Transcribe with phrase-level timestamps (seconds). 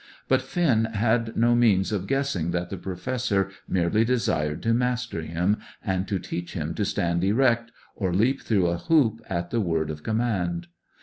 [0.27, 5.57] But Finn had no means of guessing that the Professor merely desired to master him,
[5.85, 9.91] and to teach him to stand erect, or leap through a hoop at the word
[9.91, 10.65] of command.